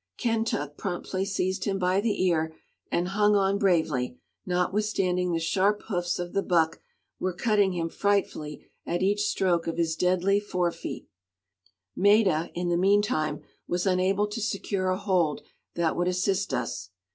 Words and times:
Kentuck 0.17 0.77
promptly 0.77 1.23
seized 1.25 1.65
him 1.65 1.77
by 1.77 2.01
the 2.01 2.25
ear 2.25 2.55
and 2.91 3.09
hung 3.09 3.35
on 3.35 3.59
bravely, 3.59 4.17
notwithstanding 4.47 5.31
the 5.31 5.39
sharp 5.39 5.83
hoofs 5.89 6.17
of 6.17 6.33
the 6.33 6.41
buck 6.41 6.81
were 7.19 7.33
cutting 7.35 7.73
him 7.73 7.87
frightfully 7.87 8.65
at 8.83 9.03
each 9.03 9.23
stroke 9.27 9.67
of 9.67 9.77
his 9.77 9.95
deadly 9.95 10.39
fore 10.39 10.71
feet; 10.71 11.07
Maida, 11.95 12.49
in 12.55 12.69
the 12.69 12.77
mean 12.77 13.03
time, 13.03 13.43
was 13.67 13.85
unable 13.85 14.25
to 14.25 14.41
secure 14.41 14.89
a 14.89 14.97
hold 14.97 15.43
that 15.75 15.95
would 15.95 16.07
assist 16.07 16.51
us. 16.51 16.89